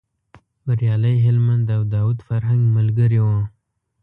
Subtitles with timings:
[0.65, 3.27] بریالی هلمند او داود فرهنګ ملګري و.